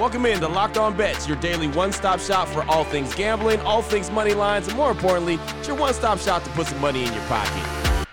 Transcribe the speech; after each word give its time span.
Welcome 0.00 0.24
in 0.24 0.40
to 0.40 0.48
Locked 0.48 0.78
On 0.78 0.96
Bets, 0.96 1.28
your 1.28 1.36
daily 1.40 1.68
one 1.68 1.92
stop 1.92 2.20
shop 2.20 2.48
for 2.48 2.62
all 2.70 2.84
things 2.84 3.14
gambling, 3.14 3.60
all 3.60 3.82
things 3.82 4.10
money 4.10 4.32
lines, 4.32 4.66
and 4.66 4.74
more 4.74 4.90
importantly, 4.90 5.38
it's 5.58 5.68
your 5.68 5.76
one 5.76 5.92
stop 5.92 6.18
shop 6.18 6.42
to 6.42 6.48
put 6.52 6.68
some 6.68 6.80
money 6.80 7.04
in 7.04 7.12
your 7.12 7.22
pocket. 7.24 8.06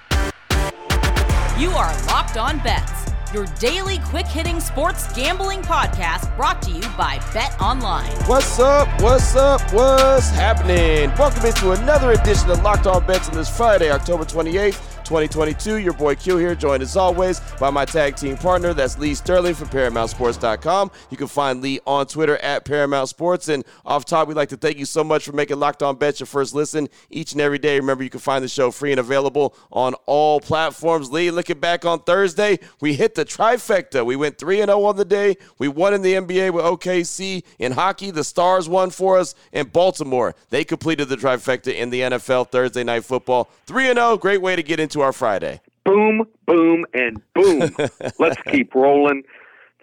You 1.57 1.69
are 1.69 1.95
Locked 2.07 2.35
On 2.35 2.57
Bets, 2.57 3.13
your 3.33 3.45
daily 3.61 3.99
quick 3.99 4.27
hitting 4.27 4.59
sports 4.59 5.15
gambling 5.15 5.61
podcast 5.61 6.35
brought 6.35 6.61
to 6.63 6.71
you 6.71 6.81
by 6.97 7.21
Bet 7.33 7.57
Online. 7.61 8.11
What's 8.25 8.59
up? 8.59 8.89
What's 9.01 9.37
up? 9.37 9.61
What's 9.71 10.29
happening? 10.31 11.09
Welcome 11.17 11.45
into 11.45 11.71
another 11.71 12.11
edition 12.11 12.49
of 12.49 12.61
Locked 12.63 12.87
On 12.87 13.07
Bets 13.07 13.29
on 13.29 13.35
this 13.35 13.55
Friday, 13.55 13.91
October 13.91 14.25
28th. 14.25 14.86
2022. 15.07 15.77
Your 15.77 15.93
boy 15.93 16.15
Q 16.15 16.37
here, 16.37 16.53
joined 16.53 16.83
as 16.83 16.97
always 16.97 17.39
by 17.59 17.69
my 17.69 17.85
tag 17.85 18.17
team 18.17 18.35
partner. 18.35 18.73
That's 18.73 18.97
Lee 18.97 19.15
Sterling 19.15 19.55
from 19.55 19.69
ParamountSports.com. 19.69 20.91
You 21.09 21.17
can 21.17 21.27
find 21.27 21.61
Lee 21.61 21.79
on 21.87 22.07
Twitter 22.07 22.37
at 22.37 22.65
Paramount 22.65 23.07
Sports. 23.07 23.47
And 23.47 23.63
off 23.85 24.03
top, 24.03 24.27
we'd 24.27 24.35
like 24.35 24.49
to 24.49 24.57
thank 24.57 24.77
you 24.77 24.85
so 24.85 25.03
much 25.03 25.25
for 25.25 25.31
making 25.31 25.59
Locked 25.59 25.81
On 25.81 25.95
Bets 25.95 26.19
your 26.19 26.27
first 26.27 26.53
listen 26.53 26.89
each 27.09 27.31
and 27.31 27.39
every 27.39 27.57
day. 27.57 27.79
Remember, 27.79 28.03
you 28.03 28.09
can 28.09 28.19
find 28.19 28.43
the 28.43 28.49
show 28.49 28.69
free 28.69 28.91
and 28.91 28.99
available 28.99 29.55
on 29.71 29.93
all 30.05 30.41
platforms. 30.41 31.09
Lee, 31.09 31.31
looking 31.31 31.59
back 31.59 31.85
on 31.85 31.99
Thursday, 31.99 32.59
we 32.81 32.93
hit 32.93 33.15
the 33.15 33.23
trifecta. 33.23 34.05
We 34.05 34.17
went 34.17 34.37
3 34.37 34.57
0 34.57 34.83
on 34.83 34.97
the 34.97 35.05
day. 35.05 35.37
We 35.57 35.69
won 35.69 35.93
in 35.93 36.01
the 36.01 36.15
NBA 36.15 36.51
with 36.51 36.65
OKC. 36.65 37.43
In 37.59 37.71
hockey, 37.71 38.11
the 38.11 38.23
Stars 38.23 38.67
won 38.67 38.89
for 38.89 39.17
us. 39.17 39.35
And 39.53 39.71
Baltimore, 39.71 40.35
they 40.49 40.65
completed 40.65 41.07
the 41.07 41.15
trifecta 41.15 41.73
in 41.73 41.91
the 41.91 42.01
NFL 42.01 42.51
Thursday 42.51 42.83
Night 42.83 43.05
Football. 43.05 43.49
3 43.67 43.93
0, 43.93 44.17
great 44.17 44.41
way 44.41 44.55
to 44.55 44.63
get 44.63 44.79
into 44.79 44.96
our 45.01 45.13
Friday. 45.13 45.61
Boom, 45.83 46.27
boom, 46.45 46.85
and 46.93 47.21
boom. 47.33 47.75
Let's 48.19 48.41
keep 48.43 48.75
rolling. 48.75 49.23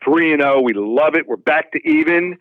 3 0.04 0.32
and 0.34 0.42
0. 0.42 0.60
We 0.60 0.74
love 0.74 1.14
it. 1.14 1.26
We're 1.26 1.36
back 1.36 1.72
to 1.72 1.88
even. 1.88 2.38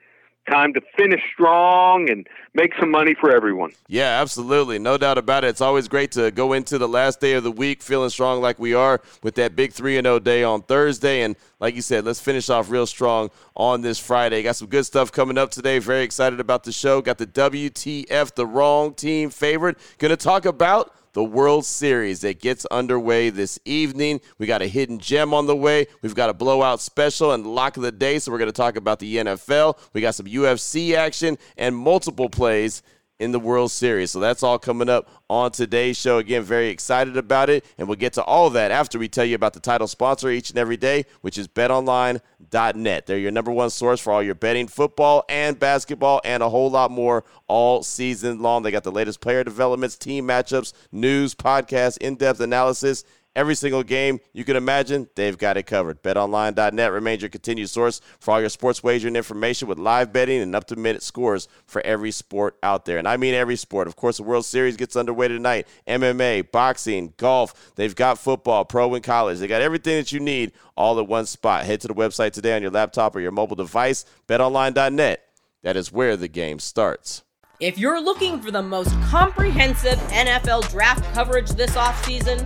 Time 0.52 0.74
to 0.74 0.82
finish 0.98 1.22
strong 1.32 2.10
and 2.10 2.28
make 2.54 2.74
some 2.78 2.92
money 2.92 3.16
for 3.18 3.32
everyone. 3.32 3.72
Yeah, 3.88 4.20
absolutely. 4.20 4.78
No 4.78 4.98
doubt 4.98 5.18
about 5.18 5.46
it. 5.46 5.48
It's 5.48 5.62
always 5.62 5.88
great 5.88 6.12
to 6.14 6.32
go 6.32 6.52
into 6.52 6.78
the 6.78 6.88
last 6.88 7.22
day 7.22 7.32
of 7.34 7.46
the 7.46 7.52
week 7.52 7.82
feeling 7.82 8.10
strong 8.10 8.42
like 8.42 8.60
we 8.60 8.74
are 8.74 9.00
with 9.22 9.36
that 9.36 9.56
big 9.56 9.72
3 9.72 10.00
and 10.00 10.06
0 10.06 10.20
day 10.20 10.44
on 10.44 10.62
Thursday 10.62 11.22
and 11.22 11.38
like 11.62 11.76
you 11.76 11.82
said, 11.82 12.04
let's 12.04 12.20
finish 12.20 12.50
off 12.50 12.70
real 12.70 12.86
strong 12.86 13.30
on 13.56 13.80
this 13.80 13.98
Friday. 13.98 14.44
Got 14.44 14.58
some 14.58 14.68
good 14.68 14.86
stuff 14.86 15.14
coming 15.14 15.38
up 15.38 15.50
today. 15.50 15.80
Very 15.80 16.04
excited 16.04 16.42
about 16.42 16.66
the 16.66 16.74
show. 16.74 17.02
Got 17.02 17.20
the 17.20 17.28
WTF, 17.28 18.36
the 18.36 18.46
wrong 18.46 18.94
team 18.96 19.30
favorite. 19.30 19.78
Going 19.98 20.10
to 20.10 20.18
talk 20.18 20.44
about 20.46 20.94
the 21.14 21.24
World 21.24 21.66
Series 21.66 22.22
that 22.22 22.40
gets 22.40 22.66
underway 22.66 23.30
this 23.30 23.60
evening. 23.66 24.20
We 24.38 24.48
got 24.48 24.62
a 24.62 24.68
hidden 24.68 25.00
gem 25.00 25.34
on 25.34 25.46
the 25.46 25.56
way. 25.56 25.88
We've 26.02 26.16
got 26.16 26.30
a 26.30 26.34
blowout 26.34 26.80
special 26.80 27.32
and 27.32 27.46
lock 27.46 27.78
of 27.78 27.84
the 27.84 27.92
day. 27.92 28.20
So 28.20 28.32
we're 28.32 28.40
going 28.40 28.50
to 28.50 28.52
talk 28.52 28.76
about 28.76 29.00
the 29.00 29.18
NFL. 29.18 29.78
We 29.94 30.02
got 30.02 30.16
some 30.16 30.26
UFC 30.26 30.96
action 30.96 31.38
and 31.58 31.76
multiple 31.76 32.30
plays 32.30 32.82
in 33.24 33.32
the 33.32 33.40
World 33.40 33.72
Series. 33.72 34.12
So 34.12 34.20
that's 34.20 34.44
all 34.44 34.60
coming 34.60 34.90
up 34.90 35.10
on 35.30 35.52
today's 35.52 35.98
show. 35.98 36.18
Again, 36.18 36.44
very 36.44 36.68
excited 36.68 37.16
about 37.18 37.50
it. 37.50 37.66
And 37.78 37.88
we'll 37.88 37.96
get 37.98 38.14
to 38.14 38.24
all 38.24 38.50
that 38.52 38.70
after 38.70 39.00
we 39.00 39.08
tell 39.08 39.26
you 39.26 39.36
about 39.36 39.54
the 39.54 39.60
title 39.60 39.88
sponsor 39.88 40.30
each 40.30 40.50
and 40.50 40.60
every 40.60 40.78
day, 40.78 41.06
which 41.22 41.38
is 41.38 41.48
betonline.net. 41.48 43.06
They're 43.06 43.18
your 43.18 43.32
number 43.32 43.52
one 43.52 43.70
source 43.70 44.02
for 44.02 44.12
all 44.12 44.22
your 44.22 44.36
betting, 44.36 44.68
football 44.68 45.24
and 45.30 45.58
basketball, 45.58 46.22
and 46.26 46.44
a 46.44 46.50
whole 46.50 46.70
lot 46.70 46.92
more 46.92 47.24
all 47.48 47.82
season 47.82 48.42
long. 48.42 48.64
They 48.64 48.72
got 48.72 48.84
the 48.84 48.92
latest 48.92 49.22
player 49.22 49.44
developments, 49.44 49.98
team 49.98 50.28
matchups, 50.28 50.74
news, 50.92 51.34
podcasts, 51.34 51.98
in 51.98 52.16
depth 52.16 52.42
analysis 52.42 53.06
Every 53.36 53.56
single 53.56 53.82
game 53.82 54.20
you 54.32 54.46
can 54.46 54.56
imagine, 54.56 55.10
they've 55.16 55.38
got 55.38 55.58
it 55.58 55.64
covered. 55.64 56.04
BetOnline.net 56.04 56.92
remains 56.92 57.24
your 57.24 57.30
continued 57.30 57.70
source 57.70 58.00
for 58.20 58.32
all 58.32 58.40
your 58.40 58.50
sports 58.50 58.84
wagering 58.84 59.16
information 59.16 59.68
with 59.68 59.80
live 59.80 60.14
betting 60.14 60.40
and 60.40 60.56
up 60.56 60.66
to 60.66 60.76
minute 60.76 61.02
scores 61.02 61.48
for 61.66 61.82
every 61.82 62.12
sport 62.12 62.58
out 62.62 62.86
there. 62.86 63.00
And 63.00 63.08
I 63.08 63.18
mean 63.18 63.34
every 63.34 63.56
sport. 63.56 63.88
Of 63.88 63.96
course, 63.96 64.18
the 64.18 64.24
World 64.24 64.46
Series 64.46 64.78
gets 64.78 64.96
underway 64.96 65.30
tonight 65.30 65.68
MMA, 65.88 66.52
boxing, 66.52 67.14
golf. 67.18 67.74
They've 67.76 67.96
got 67.96 68.20
football, 68.20 68.66
pro 68.66 68.94
and 68.94 69.04
college. 69.04 69.40
They 69.40 69.48
got 69.48 69.62
everything 69.62 69.98
that 69.98 70.12
you 70.12 70.20
need 70.20 70.52
all 70.78 71.00
at 71.00 71.08
one 71.08 71.26
spot. 71.26 71.66
Head 71.66 71.82
to 71.82 71.88
the 71.88 71.96
website 71.96 72.34
today 72.34 72.56
on 72.56 72.62
your 72.62 72.72
laptop 72.72 73.16
or 73.16 73.20
your 73.20 73.32
mobile 73.32 73.56
device. 73.56 74.06
BetOnline.net. 74.28 75.24
That 75.64 75.76
is 75.76 75.92
where 75.92 76.16
the 76.16 76.28
game 76.28 76.60
starts. 76.60 77.24
If 77.60 77.78
you're 77.78 78.02
looking 78.02 78.42
for 78.42 78.52
the 78.52 78.62
most 78.62 78.92
comprehensive 79.04 79.98
NFL 80.10 80.70
draft 80.70 81.04
coverage 81.14 81.50
this 81.52 81.72
offseason, 81.76 82.46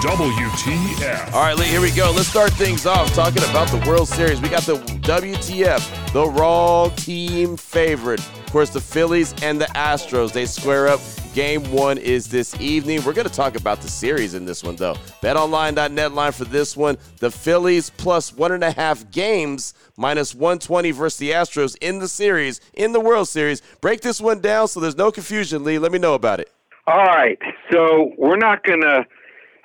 WTF. 0.00 1.32
All 1.32 1.42
right, 1.42 1.56
Lee, 1.56 1.66
here 1.66 1.80
we 1.80 1.90
go. 1.90 2.12
Let's 2.14 2.28
start 2.28 2.52
things 2.52 2.86
off 2.86 3.12
talking 3.14 3.42
about 3.44 3.68
the 3.68 3.84
World 3.88 4.08
Series. 4.08 4.40
We 4.40 4.48
got 4.48 4.62
the 4.62 4.76
WTF, 4.76 6.12
the 6.12 6.26
Raw 6.26 6.88
team 6.90 7.56
favorite. 7.56 8.20
Of 8.20 8.52
course, 8.52 8.70
the 8.70 8.80
Phillies 8.80 9.34
and 9.42 9.60
the 9.60 9.66
Astros, 9.66 10.32
they 10.32 10.46
square 10.46 10.88
up 10.88 11.00
Game 11.38 11.70
one 11.70 11.98
is 11.98 12.26
this 12.26 12.60
evening. 12.60 13.04
We're 13.04 13.12
going 13.12 13.28
to 13.28 13.32
talk 13.32 13.54
about 13.54 13.80
the 13.80 13.88
series 13.88 14.34
in 14.34 14.44
this 14.44 14.64
one, 14.64 14.74
though. 14.74 14.94
BetOnline.net 15.22 16.12
line 16.12 16.32
for 16.32 16.44
this 16.44 16.76
one 16.76 16.98
the 17.18 17.30
Phillies 17.30 17.90
plus 17.90 18.32
one 18.32 18.50
and 18.50 18.64
a 18.64 18.72
half 18.72 19.08
games, 19.12 19.72
minus 19.96 20.34
120 20.34 20.90
versus 20.90 21.18
the 21.18 21.30
Astros 21.30 21.76
in 21.80 22.00
the 22.00 22.08
series, 22.08 22.60
in 22.74 22.90
the 22.90 22.98
World 22.98 23.28
Series. 23.28 23.62
Break 23.80 24.00
this 24.00 24.20
one 24.20 24.40
down 24.40 24.66
so 24.66 24.80
there's 24.80 24.96
no 24.96 25.12
confusion, 25.12 25.62
Lee. 25.62 25.78
Let 25.78 25.92
me 25.92 26.00
know 26.00 26.14
about 26.14 26.40
it. 26.40 26.50
All 26.88 27.04
right. 27.04 27.38
So 27.70 28.12
we're 28.18 28.36
not 28.36 28.64
going 28.64 28.80
to 28.80 29.06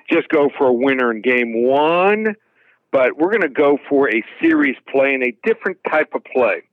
just 0.10 0.30
go 0.30 0.50
for 0.58 0.68
a 0.68 0.74
winner 0.74 1.12
in 1.12 1.22
game 1.22 1.64
one, 1.64 2.36
but 2.92 3.18
we're 3.18 3.30
going 3.30 3.42
to 3.42 3.50
go 3.50 3.78
for 3.90 4.10
a 4.10 4.24
series 4.42 4.76
play 4.92 5.14
and 5.14 5.24
a 5.24 5.36
different 5.44 5.78
type 5.90 6.14
of 6.14 6.24
play. 6.24 6.64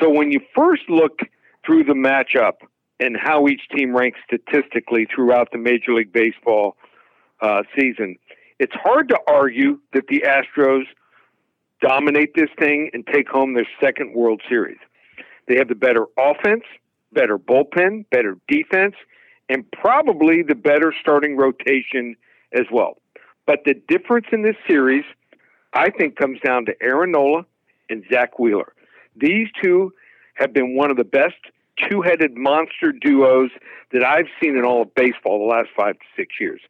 So 0.00 0.10
when 0.10 0.32
you 0.32 0.40
first 0.54 0.82
look 0.88 1.20
through 1.64 1.84
the 1.84 1.94
matchup, 1.94 2.54
and 3.00 3.16
how 3.16 3.48
each 3.48 3.62
team 3.74 3.94
ranks 3.94 4.18
statistically 4.24 5.06
throughout 5.14 5.50
the 5.52 5.58
Major 5.58 5.94
League 5.94 6.12
Baseball 6.12 6.76
uh, 7.40 7.62
season. 7.76 8.16
It's 8.58 8.72
hard 8.74 9.08
to 9.08 9.18
argue 9.26 9.80
that 9.92 10.06
the 10.08 10.24
Astros 10.26 10.84
dominate 11.80 12.34
this 12.34 12.50
thing 12.58 12.90
and 12.92 13.06
take 13.06 13.28
home 13.28 13.54
their 13.54 13.68
second 13.80 14.14
World 14.14 14.40
Series. 14.48 14.78
They 15.48 15.56
have 15.56 15.68
the 15.68 15.74
better 15.74 16.06
offense, 16.18 16.62
better 17.12 17.38
bullpen, 17.38 18.06
better 18.10 18.38
defense, 18.48 18.94
and 19.48 19.70
probably 19.72 20.42
the 20.42 20.54
better 20.54 20.94
starting 21.00 21.36
rotation 21.36 22.16
as 22.54 22.66
well. 22.72 22.98
But 23.46 23.60
the 23.64 23.74
difference 23.88 24.26
in 24.32 24.42
this 24.42 24.56
series, 24.66 25.04
I 25.72 25.90
think, 25.90 26.16
comes 26.16 26.40
down 26.40 26.64
to 26.66 26.74
Aaron 26.80 27.12
Nola 27.12 27.44
and 27.90 28.04
Zack 28.10 28.38
Wheeler. 28.38 28.72
These 29.16 29.48
two 29.62 29.92
have 30.34 30.52
been 30.52 30.76
one 30.76 30.90
of 30.90 30.96
the 30.96 31.04
best 31.04 31.36
two 31.76 32.02
headed 32.02 32.36
monster 32.36 32.92
duos 32.92 33.50
that 33.92 34.04
I've 34.04 34.26
seen 34.40 34.56
in 34.56 34.64
all 34.64 34.82
of 34.82 34.94
baseball 34.94 35.38
the 35.38 35.52
last 35.54 35.68
five 35.76 35.98
to 35.98 36.04
six 36.16 36.34
years. 36.40 36.60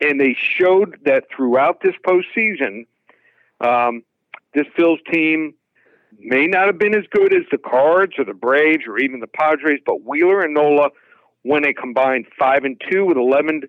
And 0.00 0.20
they 0.20 0.36
showed 0.38 0.98
that 1.04 1.24
throughout 1.34 1.82
this 1.82 1.94
postseason, 2.06 2.86
um, 3.60 4.02
this 4.54 4.66
Phil's 4.76 5.00
team 5.10 5.54
may 6.18 6.46
not 6.46 6.66
have 6.66 6.78
been 6.78 6.94
as 6.94 7.04
good 7.10 7.34
as 7.34 7.42
the 7.50 7.58
Cards 7.58 8.14
or 8.18 8.24
the 8.24 8.34
Braves 8.34 8.84
or 8.86 8.98
even 8.98 9.20
the 9.20 9.26
Padres, 9.26 9.80
but 9.84 10.04
Wheeler 10.04 10.40
and 10.40 10.54
Nola 10.54 10.90
went 11.44 11.66
a 11.66 11.72
combined 11.72 12.26
five 12.38 12.64
and 12.64 12.80
two 12.90 13.04
with 13.04 13.16
11 13.16 13.62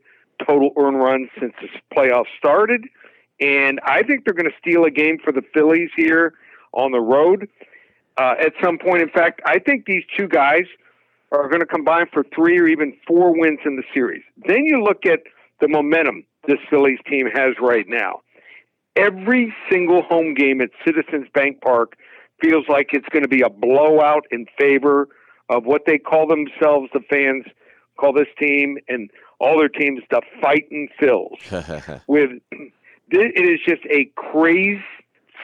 total 0.45 0.71
earned 0.77 0.99
runs 0.99 1.29
since 1.39 1.53
the 1.61 1.67
playoffs 1.95 2.25
started. 2.37 2.85
And 3.39 3.79
I 3.85 4.03
think 4.03 4.25
they're 4.25 4.33
going 4.33 4.49
to 4.49 4.57
steal 4.59 4.85
a 4.85 4.91
game 4.91 5.17
for 5.23 5.31
the 5.31 5.41
Phillies 5.53 5.89
here 5.95 6.33
on 6.73 6.91
the 6.91 6.99
road 6.99 7.49
uh, 8.17 8.35
at 8.39 8.53
some 8.63 8.77
point. 8.77 9.01
In 9.01 9.09
fact, 9.09 9.41
I 9.45 9.59
think 9.59 9.85
these 9.85 10.03
two 10.17 10.27
guys 10.27 10.65
are 11.31 11.47
going 11.47 11.61
to 11.61 11.65
combine 11.65 12.05
for 12.13 12.23
three 12.35 12.59
or 12.59 12.67
even 12.67 12.93
four 13.07 13.37
wins 13.37 13.59
in 13.65 13.77
the 13.77 13.83
series. 13.93 14.21
Then 14.45 14.65
you 14.65 14.83
look 14.83 15.05
at 15.05 15.21
the 15.59 15.67
momentum 15.67 16.25
this 16.47 16.57
Phillies 16.69 16.99
team 17.09 17.27
has 17.33 17.55
right 17.61 17.85
now. 17.87 18.21
Every 18.95 19.53
single 19.71 20.01
home 20.03 20.33
game 20.33 20.59
at 20.61 20.69
Citizens 20.85 21.27
Bank 21.33 21.61
Park 21.61 21.93
feels 22.41 22.65
like 22.67 22.87
it's 22.91 23.07
going 23.09 23.23
to 23.23 23.29
be 23.29 23.41
a 23.41 23.49
blowout 23.49 24.25
in 24.31 24.45
favor 24.59 25.07
of 25.49 25.65
what 25.65 25.83
they 25.85 25.97
call 25.97 26.27
themselves, 26.27 26.89
the 26.93 27.01
fans 27.09 27.45
call 27.97 28.13
this 28.13 28.27
team 28.39 28.77
and 28.87 29.09
all 29.41 29.57
their 29.57 29.69
teams 29.69 30.01
the 30.11 30.21
fighting 30.39 30.87
Phils. 31.01 32.01
With 32.07 32.31
it 33.09 33.45
is 33.45 33.59
just 33.67 33.81
a 33.89 34.05
crazy 34.15 34.83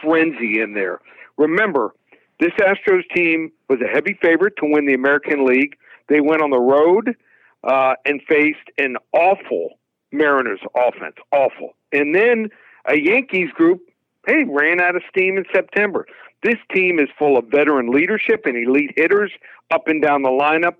frenzy 0.01 0.61
in 0.61 0.73
there. 0.73 1.01
Remember, 1.38 1.94
this 2.39 2.53
Astros 2.53 3.03
team 3.13 3.51
was 3.67 3.79
a 3.81 3.88
heavy 3.88 4.17
favorite 4.21 4.53
to 4.57 4.65
win 4.65 4.85
the 4.85 4.94
American 4.94 5.45
League. 5.45 5.75
They 6.07 6.21
went 6.21 6.41
on 6.41 6.51
the 6.51 6.59
road 6.59 7.15
uh, 7.63 7.95
and 8.05 8.21
faced 8.29 8.69
an 8.77 8.95
awful 9.11 9.79
Mariners 10.11 10.61
offense, 10.75 11.15
awful. 11.31 11.75
And 11.91 12.15
then 12.15 12.50
a 12.85 12.95
Yankees 12.95 13.50
group, 13.51 13.81
hey, 14.27 14.45
ran 14.47 14.79
out 14.79 14.95
of 14.95 15.01
steam 15.09 15.38
in 15.38 15.45
September. 15.53 16.05
This 16.43 16.57
team 16.73 17.00
is 17.00 17.09
full 17.17 17.38
of 17.38 17.45
veteran 17.45 17.91
leadership 17.91 18.43
and 18.45 18.55
elite 18.55 18.91
hitters 18.95 19.31
up 19.71 19.88
and 19.88 20.01
down 20.01 20.21
the 20.21 20.29
lineup, 20.29 20.75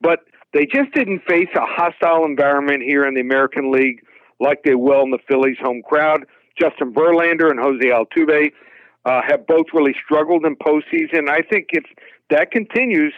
but 0.00 0.20
they 0.52 0.66
just 0.66 0.92
didn't 0.94 1.22
face 1.28 1.48
a 1.54 1.64
hostile 1.64 2.24
environment 2.24 2.82
here 2.82 3.06
in 3.06 3.14
the 3.14 3.20
American 3.20 3.70
League 3.70 4.02
like 4.40 4.62
they 4.64 4.74
will 4.74 5.02
in 5.02 5.10
the 5.10 5.18
Phillies 5.28 5.56
home 5.60 5.82
crowd. 5.82 6.24
Justin 6.60 6.92
Verlander 6.92 7.50
and 7.50 7.60
Jose 7.60 7.86
Altuve 7.86 8.52
uh, 9.04 9.20
have 9.26 9.46
both 9.46 9.66
really 9.72 9.94
struggled 10.04 10.44
in 10.44 10.56
postseason. 10.56 11.28
I 11.28 11.42
think 11.42 11.68
if 11.70 11.84
that 12.30 12.50
continues, 12.50 13.14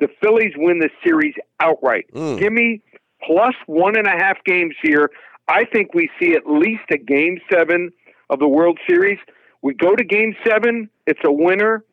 the 0.00 0.08
Phillies 0.22 0.52
win 0.56 0.78
the 0.78 0.90
series 1.04 1.34
outright. 1.60 2.06
Mm. 2.14 2.38
Give 2.38 2.52
me 2.52 2.82
plus 3.26 3.54
one 3.66 3.96
and 3.96 4.06
a 4.06 4.10
half 4.10 4.36
games 4.44 4.74
here. 4.82 5.10
I 5.48 5.64
think 5.64 5.94
we 5.94 6.10
see 6.20 6.34
at 6.34 6.46
least 6.46 6.84
a 6.90 6.98
game 6.98 7.38
seven 7.52 7.90
of 8.30 8.38
the 8.38 8.48
World 8.48 8.78
Series. 8.88 9.18
We 9.62 9.74
go 9.74 9.94
to 9.94 10.04
game 10.04 10.34
seven, 10.46 10.90
it's 11.06 11.20
a 11.24 11.32
winner. 11.32 11.84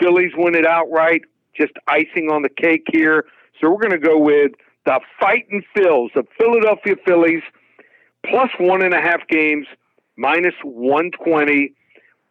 Phillies 0.00 0.32
win 0.36 0.54
it 0.54 0.66
outright, 0.66 1.22
just 1.56 1.72
icing 1.88 2.30
on 2.30 2.42
the 2.42 2.48
cake 2.48 2.84
here. 2.92 3.24
So 3.60 3.70
we're 3.70 3.80
going 3.80 4.00
to 4.00 4.06
go 4.06 4.18
with 4.18 4.52
the 4.86 5.00
fighting 5.20 5.62
Phils, 5.76 6.08
the 6.14 6.24
Philadelphia 6.38 6.94
Phillies, 7.06 7.42
plus 8.24 8.50
one 8.58 8.82
and 8.82 8.94
a 8.94 9.00
half 9.00 9.26
games, 9.28 9.66
minus 10.16 10.54
120 10.62 11.72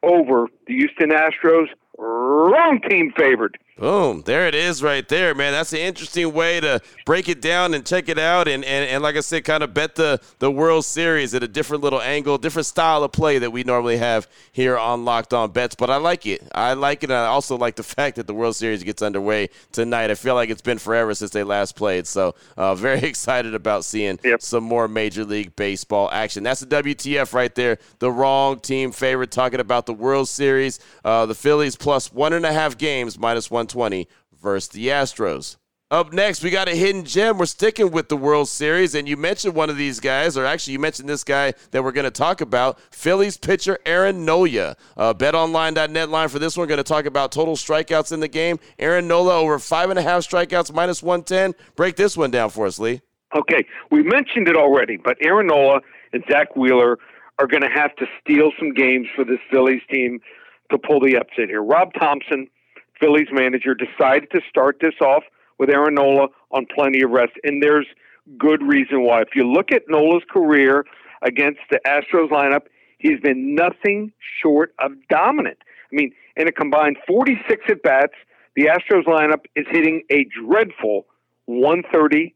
over 0.04 0.48
the 0.68 0.74
Houston 0.74 1.10
Astros. 1.10 1.68
Wrong 1.98 2.80
team 2.90 3.12
favored. 3.18 3.58
Boom. 3.78 4.24
There 4.26 4.48
it 4.48 4.56
is 4.56 4.82
right 4.82 5.08
there, 5.08 5.36
man. 5.36 5.54
That's 5.54 5.72
an 5.72 5.80
interesting 5.80 6.34
way 6.34 6.60
to 6.60 6.82
break 7.06 7.30
it 7.30 7.42
down 7.42 7.76
and 7.76 7.86
check 7.86 8.10
it 8.10 8.18
out. 8.18 8.48
And, 8.48 8.66
and, 8.66 8.90
and 8.90 9.04
like 9.04 9.16
I 9.16 9.20
said, 9.20 9.44
kind 9.44 9.62
of 9.62 9.76
bet 9.76 9.94
the, 9.94 10.20
the 10.40 10.50
World 10.50 10.84
Series 10.84 11.36
at 11.36 11.44
a 11.44 11.48
different 11.48 11.84
little 11.84 12.02
angle, 12.02 12.40
different 12.40 12.66
style 12.66 13.04
of 13.04 13.12
play 13.12 13.38
that 13.38 13.52
we 13.52 13.64
normally 13.64 13.98
have 13.98 14.28
here 14.52 14.80
on 14.80 15.06
Locked 15.06 15.32
On 15.32 15.52
Bets. 15.52 15.76
But 15.76 15.92
I 15.92 15.98
like 15.98 16.26
it. 16.26 16.42
I 16.56 16.74
like 16.74 17.04
it. 17.04 17.12
And 17.12 17.20
I 17.20 17.28
also 17.28 17.56
like 17.56 17.76
the 17.76 17.84
fact 17.98 18.16
that 18.16 18.26
the 18.26 18.34
World 18.34 18.56
Series 18.56 18.84
gets 18.84 19.04
underway 19.04 19.50
tonight. 19.72 20.10
I 20.10 20.16
feel 20.16 20.34
like 20.34 20.50
it's 20.50 20.62
been 20.62 20.80
forever 20.80 21.14
since 21.14 21.30
they 21.30 21.44
last 21.44 21.76
played. 21.76 22.08
So 22.08 22.34
uh, 22.58 22.74
very 22.88 23.02
excited 23.02 23.54
about 23.54 23.86
seeing 23.86 24.20
yep. 24.24 24.42
some 24.42 24.64
more 24.64 24.88
Major 24.88 25.24
League 25.24 25.56
Baseball 25.56 26.10
action. 26.12 26.42
That's 26.42 26.62
the 26.62 26.82
WTF 26.84 27.32
right 27.32 27.54
there. 27.54 27.78
The 28.00 28.12
wrong 28.12 28.60
team 28.60 28.92
favorite 28.92 29.30
talking 29.30 29.60
about 29.60 29.86
the 29.86 29.94
World 29.94 30.30
Series. 30.30 30.80
Uh, 31.06 31.28
the 31.28 31.36
Phillies 31.36 31.76
plus 31.76 32.12
one 32.12 32.34
and 32.34 32.44
a 32.44 32.52
half 32.52 32.76
games, 32.80 33.20
minus 33.20 33.52
one 33.52 33.67
120 33.76 34.08
versus 34.42 34.70
the 34.70 34.88
Astros. 34.88 35.58
Up 35.90 36.12
next, 36.12 36.44
we 36.44 36.50
got 36.50 36.68
a 36.68 36.76
hidden 36.76 37.06
gem. 37.06 37.38
We're 37.38 37.46
sticking 37.46 37.92
with 37.92 38.10
the 38.10 38.18
World 38.18 38.50
Series, 38.50 38.94
and 38.94 39.08
you 39.08 39.16
mentioned 39.16 39.56
one 39.56 39.70
of 39.70 39.78
these 39.78 40.02
guys, 40.02 40.36
or 40.36 40.46
actually, 40.46 40.74
you 40.74 40.80
mentioned 40.80 41.08
this 41.08 41.24
guy 41.24 41.54
that 41.72 41.82
we're 41.82 41.94
going 41.94 42.04
to 42.04 42.12
talk 42.12 42.42
about 42.42 42.78
Phillies 42.92 43.38
pitcher 43.38 43.80
Aaron 43.86 44.26
Nola. 44.26 44.76
Uh, 44.98 45.14
BetOnline.net 45.14 46.10
line 46.10 46.28
for 46.28 46.40
this 46.40 46.58
one, 46.58 46.68
going 46.68 46.78
to 46.78 46.84
talk 46.84 47.06
about 47.06 47.32
total 47.32 47.56
strikeouts 47.56 48.12
in 48.12 48.20
the 48.20 48.28
game. 48.28 48.60
Aaron 48.78 49.08
Nola 49.08 49.38
over 49.38 49.60
five 49.60 49.90
and 49.90 49.98
a 49.98 50.02
half 50.02 50.24
strikeouts, 50.24 50.74
minus 50.74 51.02
110. 51.02 51.56
Break 51.78 51.96
this 51.96 52.18
one 52.18 52.32
down 52.32 52.50
for 52.50 52.66
us, 52.68 52.80
Lee. 52.80 53.00
Okay, 53.34 53.66
we 53.90 54.04
mentioned 54.04 54.50
it 54.50 54.58
already, 54.58 54.98
but 54.98 55.16
Aaron 55.22 55.48
Nola 55.48 55.80
and 56.12 56.22
Zack 56.30 56.54
Wheeler 56.58 56.98
are 57.40 57.48
going 57.48 57.64
to 57.64 57.70
have 57.70 57.96
to 57.96 58.08
steal 58.20 58.52
some 58.60 58.74
games 58.74 59.08
for 59.16 59.24
this 59.24 59.40
Phillies 59.50 59.82
team 59.90 60.20
to 60.70 60.78
pull 60.78 61.00
the 61.00 61.16
upset 61.16 61.48
here. 61.48 61.64
Rob 61.64 61.94
Thomson 61.98 62.50
Phillies 63.00 63.28
manager, 63.32 63.76
decided 63.76 64.30
to 64.32 64.42
start 64.50 64.78
this 64.82 64.96
off 65.02 65.24
with 65.58 65.70
Aaron 65.70 65.96
Nola 65.96 66.28
on 66.52 66.66
plenty 66.74 67.02
of 67.02 67.12
rest. 67.12 67.34
And 67.44 67.62
there's 67.62 67.88
good 68.38 68.62
reason 68.62 69.04
why. 69.04 69.22
If 69.22 69.30
you 69.36 69.50
look 69.50 69.72
at 69.72 69.84
Nola's 69.88 70.24
career 70.30 70.86
against 71.22 71.60
the 71.70 71.80
Astros 71.86 72.30
lineup, 72.30 72.68
he's 72.98 73.20
been 73.20 73.56
nothing 73.56 74.12
short 74.42 74.74
of 74.80 74.92
dominant. 75.10 75.58
I 75.92 75.96
mean, 75.96 76.12
in 76.36 76.48
a 76.48 76.52
combined 76.52 76.98
46 77.08 77.64
at 77.70 77.82
bats, 77.84 78.14
the 78.56 78.66
Astros 78.66 79.06
lineup 79.06 79.46
is 79.56 79.66
hitting 79.70 80.04
a 80.12 80.26
dreadful 80.26 81.06
130 81.46 82.34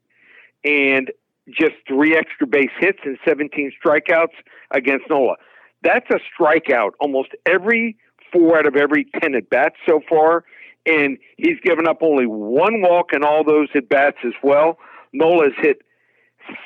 and 0.64 1.12
just 1.50 1.74
three 1.88 2.16
extra 2.16 2.48
base 2.48 2.70
hits 2.80 3.00
and 3.04 3.18
17 3.28 3.72
strikeouts 3.84 4.36
against 4.72 5.10
Nola. 5.10 5.36
That's 5.84 6.06
a 6.12 6.20
strikeout 6.32 6.92
almost 7.00 7.30
every 7.46 7.98
four 8.32 8.58
out 8.58 8.66
of 8.66 8.76
every 8.76 9.06
10 9.22 9.36
at 9.36 9.50
bats 9.50 9.76
so 9.86 10.02
far, 10.08 10.44
and 10.86 11.18
he's 11.38 11.60
given 11.64 11.88
up 11.88 11.98
only 12.02 12.26
one 12.26 12.82
walk 12.82 13.14
in 13.14 13.24
all 13.24 13.44
those 13.44 13.68
at 13.76 13.90
bats 13.90 14.18
as 14.26 14.34
well. 14.44 14.78
Nola 15.14 15.46
has 15.46 15.54
hit 15.58 15.82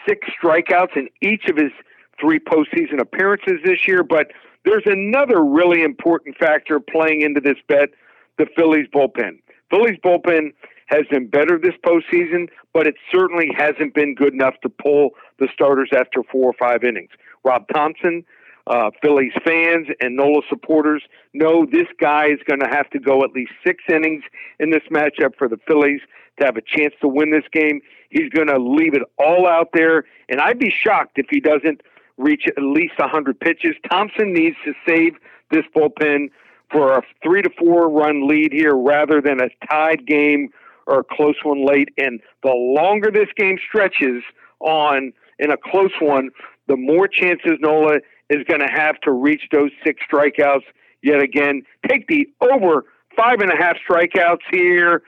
six 0.07 0.27
strikeouts 0.41 0.95
in 0.95 1.09
each 1.21 1.45
of 1.49 1.57
his 1.57 1.71
three 2.19 2.39
postseason 2.39 2.99
appearances 2.99 3.59
this 3.63 3.87
year, 3.87 4.03
but 4.03 4.31
there's 4.63 4.83
another 4.85 5.43
really 5.43 5.83
important 5.83 6.37
factor 6.37 6.79
playing 6.79 7.21
into 7.21 7.41
this 7.41 7.57
bet 7.67 7.89
the 8.37 8.47
Phillies 8.55 8.87
bullpen. 8.93 9.39
Phillies 9.69 9.97
bullpen 10.03 10.53
has 10.87 11.05
been 11.09 11.27
better 11.27 11.57
this 11.57 11.75
postseason, 11.85 12.49
but 12.73 12.87
it 12.87 12.95
certainly 13.11 13.49
hasn't 13.57 13.93
been 13.93 14.13
good 14.15 14.33
enough 14.33 14.55
to 14.61 14.69
pull 14.69 15.11
the 15.39 15.47
starters 15.53 15.89
after 15.95 16.21
four 16.31 16.49
or 16.49 16.53
five 16.53 16.83
innings. 16.83 17.09
Rob 17.43 17.65
Thomson 17.73 18.23
uh, 18.67 18.89
Phillies 19.01 19.33
fans 19.45 19.87
and 19.99 20.15
Nola 20.15 20.41
supporters 20.49 21.03
know 21.33 21.65
this 21.65 21.87
guy 21.99 22.27
is 22.27 22.39
going 22.47 22.59
to 22.59 22.67
have 22.67 22.89
to 22.91 22.99
go 22.99 23.23
at 23.23 23.31
least 23.31 23.51
six 23.65 23.83
innings 23.89 24.23
in 24.59 24.71
this 24.71 24.83
matchup 24.91 25.35
for 25.37 25.47
the 25.47 25.57
Phillies 25.67 26.01
to 26.39 26.45
have 26.45 26.57
a 26.57 26.61
chance 26.61 26.93
to 27.01 27.07
win 27.07 27.31
this 27.31 27.45
game. 27.51 27.81
He's 28.09 28.29
going 28.29 28.47
to 28.47 28.57
leave 28.57 28.93
it 28.93 29.03
all 29.17 29.47
out 29.47 29.69
there, 29.73 30.05
and 30.29 30.41
I'd 30.41 30.59
be 30.59 30.71
shocked 30.71 31.17
if 31.17 31.27
he 31.29 31.39
doesn't 31.39 31.81
reach 32.17 32.45
at 32.47 32.61
least 32.61 32.97
100 32.97 33.39
pitches. 33.39 33.75
Thomson 33.89 34.33
needs 34.33 34.55
to 34.65 34.73
save 34.87 35.13
this 35.51 35.65
bullpen 35.75 36.29
for 36.71 36.97
a 36.97 37.01
three 37.23 37.41
to 37.41 37.49
four 37.57 37.89
run 37.89 38.27
lead 38.27 38.51
here 38.51 38.75
rather 38.75 39.21
than 39.21 39.39
a 39.39 39.49
tied 39.69 40.05
game 40.07 40.49
or 40.87 40.99
a 40.99 41.03
close 41.03 41.35
one 41.43 41.65
late. 41.65 41.89
And 41.97 42.19
the 42.43 42.51
longer 42.51 43.11
this 43.11 43.29
game 43.35 43.57
stretches 43.67 44.23
on 44.59 45.13
in 45.39 45.51
a 45.51 45.57
close 45.57 45.91
one, 45.99 46.29
the 46.67 46.77
more 46.77 47.07
chances 47.07 47.53
Nola 47.59 47.99
is 48.29 48.43
going 48.47 48.61
to 48.61 48.71
have 48.71 48.99
to 49.01 49.11
reach 49.11 49.43
those 49.51 49.71
six 49.83 50.01
strikeouts 50.11 50.63
yet 51.01 51.21
again. 51.21 51.63
Take 51.87 52.07
the 52.07 52.27
over 52.41 52.85
five 53.15 53.39
and 53.39 53.51
a 53.51 53.55
half 53.55 53.77
strikeouts 53.87 54.41
here. 54.51 55.03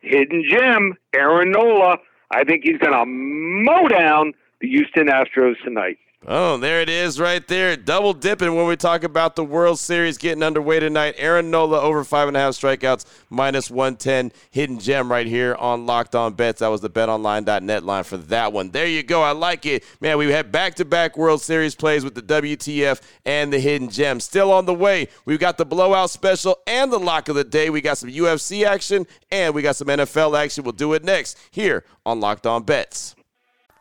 Hidden 0.00 0.44
gem, 0.48 0.94
Aaron 1.14 1.50
Nola. 1.50 1.98
I 2.30 2.44
think 2.44 2.62
he's 2.64 2.78
going 2.78 2.92
to 2.92 3.04
mow 3.06 3.88
down 3.88 4.32
the 4.60 4.68
Houston 4.68 5.06
Astros 5.06 5.54
tonight. 5.64 5.98
Oh, 6.26 6.56
there 6.56 6.80
it 6.80 6.88
is 6.88 7.20
right 7.20 7.46
there. 7.46 7.76
Double 7.76 8.12
dipping 8.12 8.56
when 8.56 8.66
we 8.66 8.76
talk 8.76 9.04
about 9.04 9.36
the 9.36 9.44
World 9.44 9.78
Series 9.78 10.18
getting 10.18 10.42
underway 10.42 10.80
tonight. 10.80 11.14
Aaron 11.16 11.48
Nola 11.48 11.80
over 11.80 12.02
five 12.02 12.26
and 12.26 12.36
a 12.36 12.40
half 12.40 12.54
strikeouts, 12.54 13.04
minus 13.30 13.70
110. 13.70 14.32
Hidden 14.50 14.80
gem 14.80 15.12
right 15.12 15.28
here 15.28 15.54
on 15.54 15.86
Locked 15.86 16.16
On 16.16 16.34
Bets. 16.34 16.58
That 16.58 16.68
was 16.68 16.80
the 16.80 16.90
betonline.net 16.90 17.84
line 17.84 18.02
for 18.02 18.16
that 18.16 18.52
one. 18.52 18.72
There 18.72 18.86
you 18.86 19.04
go. 19.04 19.22
I 19.22 19.30
like 19.30 19.64
it. 19.64 19.84
Man, 20.00 20.18
we 20.18 20.30
had 20.32 20.50
back 20.50 20.74
to 20.74 20.84
back 20.84 21.16
World 21.16 21.40
Series 21.40 21.76
plays 21.76 22.02
with 22.02 22.16
the 22.16 22.22
WTF 22.22 23.00
and 23.24 23.52
the 23.52 23.60
Hidden 23.60 23.88
Gem. 23.88 24.18
Still 24.18 24.52
on 24.52 24.66
the 24.66 24.74
way. 24.74 25.06
We've 25.24 25.38
got 25.38 25.56
the 25.56 25.66
blowout 25.66 26.10
special 26.10 26.58
and 26.66 26.92
the 26.92 26.98
lock 26.98 27.28
of 27.28 27.36
the 27.36 27.44
day. 27.44 27.70
We 27.70 27.80
got 27.80 27.96
some 27.96 28.10
UFC 28.10 28.66
action 28.66 29.06
and 29.30 29.54
we 29.54 29.62
got 29.62 29.76
some 29.76 29.86
NFL 29.86 30.36
action. 30.36 30.64
We'll 30.64 30.72
do 30.72 30.94
it 30.94 31.04
next 31.04 31.38
here 31.52 31.84
on 32.04 32.18
Locked 32.18 32.44
On 32.44 32.64
Bets. 32.64 33.14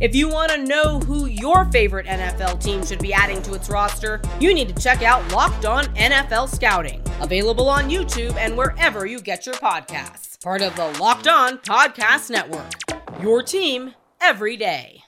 If 0.00 0.14
you 0.14 0.30
want 0.30 0.50
to 0.50 0.64
know 0.64 0.98
who 1.00 1.26
your 1.26 1.66
favorite 1.66 2.06
NFL 2.06 2.62
team 2.64 2.82
should 2.82 3.00
be 3.00 3.12
adding 3.12 3.42
to 3.42 3.52
its 3.52 3.68
roster, 3.68 4.22
you 4.40 4.54
need 4.54 4.74
to 4.74 4.82
check 4.82 5.02
out 5.02 5.30
Locked 5.30 5.66
On 5.66 5.84
NFL 5.94 6.48
Scouting, 6.48 7.02
available 7.20 7.68
on 7.68 7.90
YouTube 7.90 8.34
and 8.36 8.56
wherever 8.56 9.04
you 9.04 9.20
get 9.20 9.44
your 9.44 9.56
podcasts. 9.56 10.42
Part 10.42 10.62
of 10.62 10.74
the 10.74 10.86
Locked 10.98 11.28
On 11.28 11.58
Podcast 11.58 12.30
Network. 12.30 12.72
Your 13.20 13.42
team 13.42 13.92
every 14.22 14.56
day. 14.56 15.02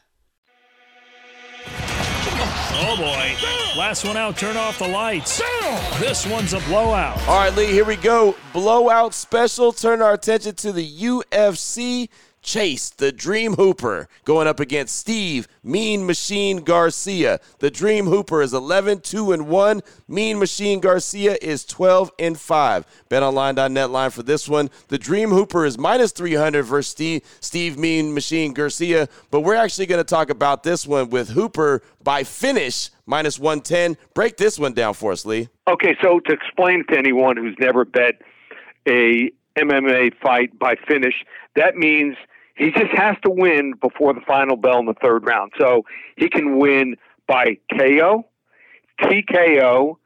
Oh 2.84 2.96
boy. 2.98 3.78
Last 3.78 4.04
one 4.04 4.18
out, 4.18 4.36
turn 4.36 4.58
off 4.58 4.78
the 4.78 4.88
lights. 4.88 5.40
This 6.00 6.26
one's 6.26 6.52
a 6.52 6.60
blowout. 6.60 7.16
All 7.26 7.38
right, 7.38 7.56
Lee, 7.56 7.66
here 7.66 7.86
we 7.86 7.96
go. 7.96 8.34
Blowout 8.52 9.14
special. 9.14 9.72
Turn 9.72 10.02
our 10.02 10.12
attention 10.12 10.54
to 10.56 10.70
the 10.72 10.86
UFC. 10.86 12.10
Chase, 12.42 12.90
the 12.90 13.12
Dream 13.12 13.54
Hooper, 13.54 14.08
going 14.24 14.48
up 14.48 14.60
against 14.60 14.96
Steve 14.96 15.46
Mean 15.62 16.04
Machine 16.04 16.58
Garcia. 16.58 17.40
The 17.60 17.70
Dream 17.70 18.06
Hooper 18.06 18.42
is 18.42 18.52
11 18.52 19.00
2 19.00 19.32
and 19.32 19.48
1. 19.48 19.80
Mean 20.08 20.38
Machine 20.38 20.80
Garcia 20.80 21.36
is 21.40 21.64
12 21.64 22.10
and 22.18 22.38
5. 22.38 22.86
BetOnline.net 23.08 23.90
line 23.90 24.10
for 24.10 24.22
this 24.22 24.48
one. 24.48 24.70
The 24.88 24.98
Dream 24.98 25.30
Hooper 25.30 25.64
is 25.64 25.78
minus 25.78 26.12
300 26.12 26.64
versus 26.64 26.90
Steve, 26.90 27.22
Steve 27.40 27.78
Mean 27.78 28.12
Machine 28.12 28.52
Garcia, 28.52 29.08
but 29.30 29.40
we're 29.40 29.54
actually 29.54 29.86
going 29.86 30.00
to 30.00 30.04
talk 30.04 30.28
about 30.28 30.64
this 30.64 30.86
one 30.86 31.10
with 31.10 31.30
Hooper 31.30 31.82
by 32.02 32.24
finish 32.24 32.90
minus 33.06 33.38
110. 33.38 33.96
Break 34.14 34.36
this 34.36 34.58
one 34.58 34.72
down 34.72 34.94
for 34.94 35.12
us, 35.12 35.24
Lee. 35.24 35.48
Okay, 35.68 35.96
so 36.02 36.18
to 36.20 36.32
explain 36.32 36.84
to 36.88 36.98
anyone 36.98 37.36
who's 37.36 37.56
never 37.60 37.84
bet 37.84 38.20
a 38.88 39.30
MMA 39.56 40.12
fight 40.20 40.58
by 40.58 40.74
finish, 40.88 41.24
that 41.54 41.76
means 41.76 42.16
he 42.56 42.70
just 42.70 42.92
has 42.94 43.16
to 43.24 43.30
win 43.30 43.74
before 43.80 44.12
the 44.12 44.20
final 44.20 44.56
bell 44.56 44.78
in 44.78 44.86
the 44.86 44.94
third 44.94 45.24
round. 45.24 45.52
So 45.58 45.84
he 46.16 46.28
can 46.28 46.58
win 46.58 46.96
by 47.26 47.58
KO, 47.70 48.26
TKO, 49.00 49.96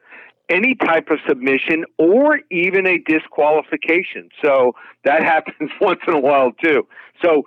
any 0.49 0.75
type 0.77 1.09
of 1.11 1.19
submission, 1.29 1.85
or 1.99 2.41
even 2.51 2.87
a 2.87 2.99
disqualification. 2.99 4.29
So 4.43 4.75
that 5.05 5.23
happens 5.25 5.71
once 5.81 6.01
in 6.07 6.15
a 6.15 6.21
while 6.21 6.53
too. 6.53 6.87
So 7.23 7.45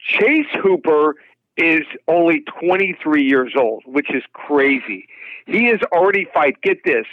Chase 0.00 0.46
Hooper 0.62 1.16
is 1.56 1.82
only 2.08 2.42
23 2.60 3.24
years 3.24 3.52
old, 3.58 3.82
which 3.86 4.14
is 4.14 4.22
crazy. 4.32 5.08
He 5.46 5.66
has 5.66 5.80
already 5.92 6.26
fight. 6.34 6.60
Get 6.62 6.84
this, 6.84 7.06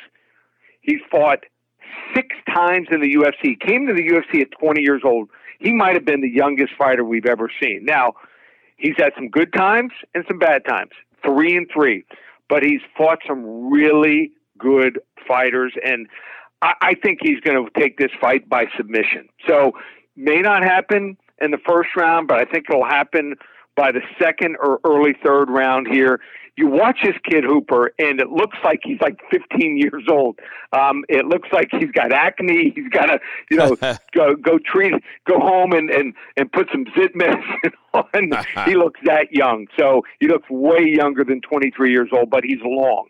he's 0.81 0.99
fought 1.09 1.39
six 2.13 2.35
times 2.53 2.87
in 2.91 3.01
the 3.01 3.15
UFC. 3.15 3.59
Came 3.59 3.87
to 3.87 3.93
the 3.93 4.07
UFC 4.07 4.41
at 4.41 4.51
20 4.59 4.81
years 4.81 5.01
old 5.05 5.29
he 5.63 5.71
might 5.71 5.95
have 5.95 6.05
been 6.05 6.21
the 6.21 6.29
youngest 6.29 6.73
fighter 6.77 7.03
we've 7.05 7.25
ever 7.25 7.49
seen. 7.61 7.85
Now, 7.85 8.13
he's 8.75 8.95
had 8.97 9.13
some 9.15 9.29
good 9.29 9.53
times 9.53 9.93
and 10.13 10.25
some 10.27 10.37
bad 10.37 10.65
times, 10.65 10.91
three 11.25 11.55
and 11.55 11.67
three, 11.73 12.03
but 12.49 12.63
he's 12.63 12.81
fought 12.97 13.19
some 13.25 13.71
really 13.71 14.31
good 14.57 14.99
fighters, 15.25 15.73
and 15.83 16.07
I, 16.61 16.73
I 16.81 16.93
think 16.95 17.19
he's 17.21 17.39
going 17.39 17.65
to 17.65 17.79
take 17.79 17.97
this 17.97 18.11
fight 18.19 18.47
by 18.49 18.65
submission. 18.75 19.29
So, 19.47 19.71
may 20.15 20.41
not 20.41 20.63
happen 20.63 21.17
in 21.41 21.51
the 21.51 21.57
first 21.57 21.95
round, 21.95 22.27
but 22.27 22.37
I 22.37 22.45
think 22.45 22.65
it'll 22.69 22.85
happen 22.85 23.35
by 23.75 23.91
the 23.91 24.01
second 24.21 24.57
or 24.61 24.79
early 24.85 25.15
third 25.23 25.49
round 25.49 25.87
here 25.87 26.19
you 26.55 26.67
watch 26.67 26.99
this 27.03 27.15
kid 27.29 27.43
Hooper, 27.43 27.93
and 27.97 28.19
it 28.19 28.29
looks 28.29 28.57
like 28.63 28.81
he's 28.83 28.99
like 29.01 29.19
15 29.31 29.77
years 29.77 30.03
old. 30.09 30.37
Um, 30.71 31.03
it 31.09 31.25
looks 31.25 31.49
like 31.51 31.69
he's 31.71 31.89
got 31.91 32.11
acne. 32.11 32.71
He's 32.75 32.89
got 32.89 33.07
to, 33.07 33.19
you 33.49 33.57
know, 33.57 33.75
go 34.13 34.35
go 34.35 34.59
treat, 34.63 34.93
go 35.27 35.39
home 35.39 35.73
and 35.73 35.89
and 35.89 36.13
and 36.37 36.51
put 36.51 36.67
some 36.71 36.85
zit 36.97 37.15
medicine 37.15 37.71
on. 37.93 38.05
he 38.65 38.75
looks 38.75 38.99
that 39.05 39.31
young, 39.31 39.67
so 39.77 40.03
he 40.19 40.27
looks 40.27 40.49
way 40.49 40.85
younger 40.85 41.23
than 41.23 41.41
23 41.41 41.91
years 41.91 42.09
old, 42.11 42.29
but 42.29 42.43
he's 42.43 42.61
long. 42.63 43.07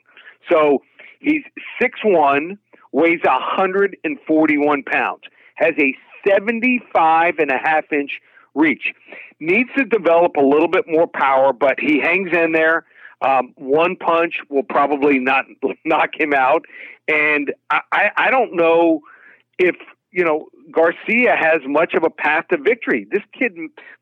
So 0.50 0.82
he's 1.20 1.44
six 1.82 2.00
one, 2.04 2.58
weighs 2.92 3.20
141 3.24 4.84
pounds, 4.84 5.22
has 5.56 5.74
a 5.80 5.96
75 6.26 7.40
and 7.40 7.52
a 7.52 7.58
half 7.58 7.92
inch 7.92 8.22
reach. 8.56 8.94
Needs 9.40 9.70
to 9.78 9.84
develop 9.84 10.36
a 10.38 10.42
little 10.42 10.68
bit 10.68 10.86
more 10.88 11.08
power, 11.08 11.52
but 11.52 11.80
he 11.80 12.00
hangs 12.00 12.30
in 12.32 12.54
there. 12.54 12.86
Um, 13.24 13.54
one 13.56 13.96
punch 13.96 14.42
will 14.50 14.64
probably 14.64 15.18
not 15.18 15.46
knock 15.86 16.10
him 16.20 16.34
out, 16.34 16.66
and 17.08 17.54
I, 17.70 18.12
I 18.18 18.30
don't 18.30 18.54
know 18.54 19.02
if 19.58 19.76
you 20.12 20.24
know 20.24 20.48
Garcia 20.72 21.36
has 21.36 21.62
much 21.66 21.94
of 21.94 22.04
a 22.04 22.10
path 22.10 22.46
to 22.50 22.58
victory. 22.58 23.08
This 23.10 23.24
kid 23.38 23.54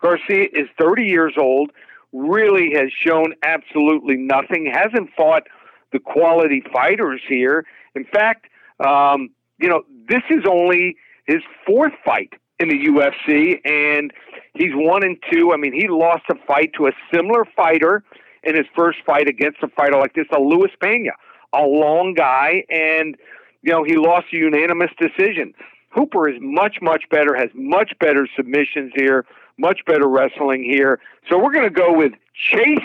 Garcia 0.01 0.47
is 0.51 0.67
30 0.79 1.05
years 1.05 1.33
old, 1.37 1.71
really 2.11 2.73
has 2.73 2.91
shown 2.91 3.33
absolutely 3.43 4.17
nothing. 4.17 4.65
Hasn't 4.65 5.11
fought 5.15 5.43
the 5.91 5.99
quality 5.99 6.63
fighters 6.73 7.21
here. 7.27 7.65
In 7.93 8.05
fact, 8.05 8.47
um, 8.79 9.29
you 9.59 9.69
know 9.69 9.83
this 10.09 10.23
is 10.31 10.45
only 10.49 10.95
his 11.27 11.43
fourth 11.65 11.93
fight 12.03 12.33
in 12.59 12.69
the 12.69 12.87
UFC, 12.87 13.59
and 13.65 14.11
he's 14.55 14.73
one 14.73 15.03
and 15.03 15.17
two. 15.31 15.53
I 15.53 15.57
mean, 15.57 15.73
he 15.73 15.87
lost 15.87 16.23
a 16.29 16.35
fight 16.47 16.71
to 16.77 16.87
a 16.87 16.91
similar 17.13 17.45
fighter 17.45 18.03
in 18.43 18.55
his 18.55 18.65
first 18.75 18.99
fight 19.05 19.27
against 19.27 19.61
a 19.63 19.67
fighter 19.67 19.97
like 19.97 20.13
this, 20.13 20.25
a 20.35 20.39
Luis 20.39 20.71
Pena, 20.81 21.11
a 21.53 21.61
long 21.61 22.13
guy, 22.13 22.63
and 22.69 23.15
you 23.61 23.71
know 23.71 23.83
he 23.83 23.95
lost 23.95 24.27
a 24.33 24.37
unanimous 24.37 24.91
decision. 24.99 25.53
Hooper 25.89 26.29
is 26.29 26.37
much 26.41 26.77
much 26.81 27.03
better, 27.09 27.35
has 27.35 27.49
much 27.53 27.93
better 27.99 28.27
submissions 28.35 28.91
here, 28.95 29.25
much 29.57 29.81
better 29.85 30.07
wrestling 30.07 30.63
here. 30.63 30.99
So 31.29 31.37
we're 31.37 31.51
going 31.51 31.65
to 31.65 31.69
go 31.69 31.93
with 31.93 32.13
Chase 32.33 32.79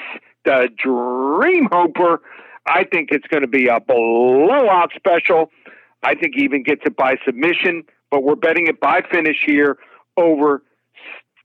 the 0.44 0.68
Dream 0.76 1.68
Hooper. 1.72 2.20
I 2.66 2.84
think 2.84 3.10
it's 3.12 3.26
going 3.28 3.42
to 3.42 3.48
be 3.48 3.68
a 3.68 3.80
blowout 3.80 4.90
special. 4.96 5.50
I 6.02 6.14
think 6.14 6.34
he 6.34 6.44
even 6.44 6.62
gets 6.62 6.82
it 6.84 6.96
by 6.96 7.16
submission, 7.24 7.84
but 8.10 8.22
we're 8.22 8.36
betting 8.36 8.66
it 8.66 8.80
by 8.80 9.02
finish 9.10 9.38
here 9.44 9.78
over 10.16 10.62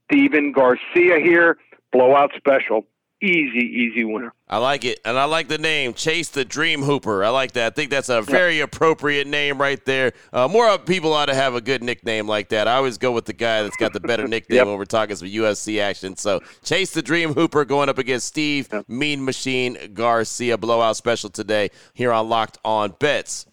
Steven 0.04 0.52
Garcia 0.52 1.18
here. 1.20 1.58
Blowout 1.92 2.32
special 2.36 2.86
easy, 3.22 3.60
easy 3.60 4.04
winner. 4.04 4.34
I 4.48 4.58
like 4.58 4.84
it, 4.84 5.00
and 5.04 5.18
I 5.18 5.24
like 5.24 5.48
the 5.48 5.58
name 5.58 5.94
Chase 5.94 6.28
the 6.28 6.44
Dream 6.44 6.82
Hooper. 6.82 7.24
I 7.24 7.30
like 7.30 7.52
that. 7.52 7.72
I 7.72 7.74
think 7.74 7.90
that's 7.90 8.08
a 8.08 8.20
very 8.20 8.58
yep. 8.58 8.72
appropriate 8.74 9.26
name 9.26 9.58
right 9.58 9.82
there. 9.86 10.12
Uh, 10.32 10.48
more 10.48 10.76
people 10.78 11.12
ought 11.12 11.26
to 11.26 11.34
have 11.34 11.54
a 11.54 11.60
good 11.60 11.82
nickname 11.82 12.26
like 12.26 12.50
that. 12.50 12.68
I 12.68 12.74
always 12.74 12.98
go 12.98 13.12
with 13.12 13.24
the 13.24 13.32
guy 13.32 13.62
that's 13.62 13.76
got 13.76 13.92
the 13.92 14.00
better 14.00 14.28
nickname 14.28 14.56
yep. 14.56 14.66
when 14.66 14.76
we're 14.76 14.84
talking 14.84 15.16
some 15.16 15.28
UFC 15.28 15.80
action. 15.80 16.16
So 16.16 16.40
Chase 16.64 16.90
the 16.90 17.02
Dream 17.02 17.32
Hooper 17.32 17.64
going 17.64 17.88
up 17.88 17.98
against 17.98 18.26
Steve 18.26 18.68
yep. 18.72 18.88
Mean 18.88 19.24
Machine 19.24 19.78
Garcia. 19.94 20.58
Blowout 20.58 20.96
special 20.96 21.30
today 21.30 21.70
here 21.94 22.12
on 22.12 22.28
Locked 22.28 22.58
On 22.64 22.94
Bets. 22.98 23.46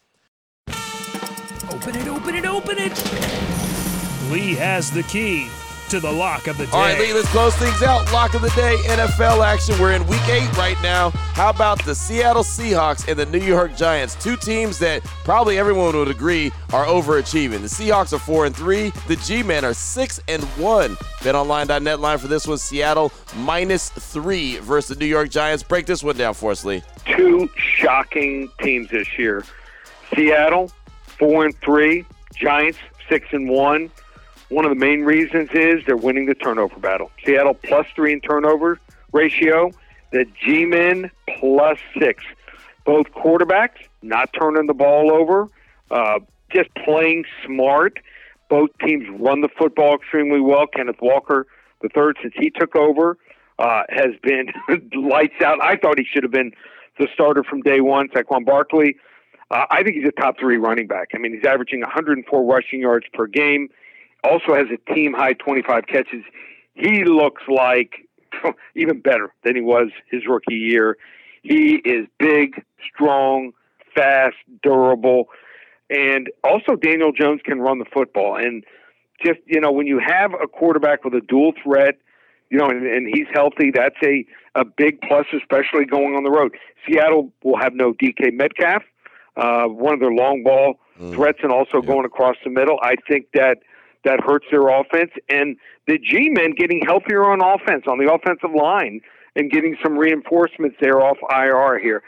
Open 1.71 1.95
it, 1.95 2.07
open 2.07 2.35
it, 2.35 2.45
open 2.45 2.77
it. 2.77 4.31
Lee 4.31 4.55
has 4.55 4.91
the 4.91 5.03
key 5.03 5.49
to 5.89 5.99
the 5.99 6.11
lock 6.11 6.45
of 6.45 6.55
the 6.57 6.67
day. 6.67 6.71
All 6.71 6.81
right, 6.81 6.99
Lee, 6.99 7.13
let's 7.13 7.27
close 7.29 7.55
things 7.55 7.81
out. 7.81 8.11
Lock 8.13 8.35
of 8.35 8.43
the 8.43 8.49
day, 8.49 8.77
NFL 8.83 9.43
action. 9.43 9.79
We're 9.79 9.93
in 9.93 10.05
week 10.05 10.27
eight 10.29 10.55
right 10.55 10.79
now. 10.83 11.09
How 11.09 11.49
about 11.49 11.83
the 11.83 11.95
Seattle 11.95 12.43
Seahawks 12.43 13.07
and 13.07 13.17
the 13.17 13.25
New 13.25 13.43
York 13.43 13.75
Giants? 13.75 14.13
Two 14.15 14.35
teams 14.37 14.77
that 14.79 15.03
probably 15.23 15.57
everyone 15.57 15.95
would 15.95 16.07
agree 16.07 16.51
are 16.73 16.85
overachieving. 16.85 17.61
The 17.61 17.67
Seahawks 17.67 18.13
are 18.13 18.19
four 18.19 18.45
and 18.45 18.55
three. 18.55 18.91
The 19.07 19.15
G-Men 19.15 19.65
are 19.65 19.73
six 19.73 20.19
and 20.27 20.43
one. 20.57 20.95
BetOnline.net 21.21 21.99
line 21.99 22.19
for 22.19 22.27
this 22.27 22.45
one: 22.45 22.59
Seattle 22.59 23.11
minus 23.37 23.89
three 23.89 24.57
versus 24.57 24.95
the 24.95 24.99
New 25.03 25.09
York 25.09 25.29
Giants. 25.29 25.63
Break 25.63 25.87
this 25.87 26.03
one 26.03 26.17
down 26.17 26.35
for 26.35 26.51
us, 26.51 26.63
Lee. 26.63 26.83
Two 27.05 27.49
shocking 27.55 28.51
teams 28.61 28.91
this 28.91 29.17
year. 29.17 29.43
Seattle 30.15 30.71
four 31.17 31.45
and 31.45 31.57
three. 31.61 32.05
Giants 32.35 32.77
six 33.09 33.27
and 33.31 33.49
one. 33.49 33.89
One 34.49 34.65
of 34.65 34.71
the 34.71 34.79
main 34.79 35.01
reasons 35.01 35.49
is 35.53 35.83
they're 35.85 35.95
winning 35.95 36.25
the 36.25 36.33
turnover 36.33 36.79
battle. 36.79 37.11
Seattle 37.23 37.53
plus 37.53 37.85
three 37.95 38.13
in 38.13 38.21
turnover 38.21 38.79
ratio, 39.13 39.71
the 40.11 40.25
G 40.43 40.65
Men 40.65 41.11
plus 41.37 41.77
six. 41.99 42.23
Both 42.83 43.11
quarterbacks 43.11 43.77
not 44.01 44.33
turning 44.33 44.65
the 44.65 44.73
ball 44.73 45.11
over, 45.11 45.47
uh, 45.91 46.19
just 46.51 46.73
playing 46.83 47.25
smart. 47.45 47.99
Both 48.49 48.71
teams 48.83 49.07
run 49.19 49.41
the 49.41 49.49
football 49.49 49.95
extremely 49.95 50.39
well. 50.39 50.65
Kenneth 50.65 50.99
Walker, 50.99 51.45
the 51.83 51.89
third, 51.89 52.17
since 52.21 52.33
he 52.35 52.49
took 52.49 52.75
over, 52.75 53.17
uh, 53.59 53.83
has 53.89 54.15
been 54.23 54.47
lights 54.95 55.41
out. 55.45 55.61
I 55.61 55.75
thought 55.75 55.99
he 55.99 56.05
should 56.11 56.23
have 56.23 56.31
been 56.31 56.53
the 56.97 57.07
starter 57.13 57.43
from 57.43 57.61
day 57.61 57.81
one. 57.81 58.09
Saquon 58.09 58.45
Barkley, 58.45 58.95
uh, 59.51 59.65
I 59.69 59.83
think 59.83 59.97
he's 59.97 60.07
a 60.07 60.21
top 60.21 60.39
three 60.39 60.57
running 60.57 60.87
back. 60.87 61.09
I 61.13 61.19
mean, 61.19 61.33
he's 61.35 61.45
averaging 61.45 61.81
104 61.81 62.43
rushing 62.43 62.79
yards 62.79 63.05
per 63.13 63.27
game 63.27 63.69
also 64.23 64.55
has 64.55 64.65
a 64.73 64.93
team 64.93 65.13
high 65.13 65.33
25 65.33 65.87
catches. 65.87 66.23
He 66.73 67.03
looks 67.03 67.43
like 67.47 68.07
even 68.75 69.01
better 69.01 69.33
than 69.43 69.55
he 69.55 69.61
was 69.61 69.89
his 70.09 70.23
rookie 70.27 70.55
year. 70.55 70.97
He 71.41 71.75
is 71.85 72.07
big, 72.19 72.63
strong, 72.93 73.51
fast, 73.95 74.35
durable, 74.61 75.29
and 75.89 76.29
also 76.43 76.75
Daniel 76.75 77.11
Jones 77.11 77.41
can 77.43 77.59
run 77.59 77.79
the 77.79 77.85
football. 77.85 78.35
And 78.35 78.63
just 79.23 79.39
you 79.45 79.59
know, 79.59 79.71
when 79.71 79.87
you 79.87 79.99
have 80.05 80.33
a 80.33 80.47
quarterback 80.47 81.03
with 81.03 81.13
a 81.13 81.21
dual 81.21 81.53
threat, 81.63 81.95
you 82.49 82.57
know, 82.57 82.69
and, 82.69 82.85
and 82.85 83.07
he's 83.07 83.27
healthy, 83.33 83.71
that's 83.73 83.95
a 84.03 84.25
a 84.55 84.65
big 84.65 84.99
plus, 85.01 85.25
especially 85.35 85.85
going 85.85 86.15
on 86.15 86.23
the 86.23 86.31
road. 86.31 86.55
Seattle 86.87 87.31
will 87.43 87.57
have 87.57 87.73
no 87.73 87.93
DK 87.93 88.33
Metcalf, 88.33 88.83
uh, 89.37 89.65
one 89.65 89.93
of 89.93 89.99
their 89.99 90.11
long 90.11 90.43
ball 90.43 90.79
mm. 90.99 91.13
threats, 91.13 91.39
and 91.43 91.51
also 91.51 91.81
going 91.81 92.05
across 92.05 92.35
the 92.43 92.49
middle. 92.49 92.79
I 92.81 92.95
think 93.07 93.27
that 93.33 93.59
that 94.05 94.19
hurts 94.21 94.45
their 94.51 94.67
offense, 94.67 95.11
and 95.29 95.57
the 95.87 95.97
G 95.97 96.29
men 96.29 96.51
getting 96.51 96.81
healthier 96.85 97.29
on 97.29 97.41
offense 97.41 97.83
on 97.87 97.97
the 97.97 98.11
offensive 98.11 98.51
line 98.55 99.01
and 99.35 99.51
getting 99.51 99.75
some 99.83 99.97
reinforcements 99.97 100.77
there 100.81 101.01
off 101.01 101.17
IR 101.29 101.79
here. 101.79 102.03